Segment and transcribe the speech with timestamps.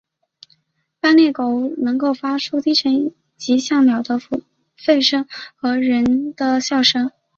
[0.99, 4.41] 斑鬣狗能够发出低沉及像鸟的吠
[5.07, 7.11] 声和很像人的笑声。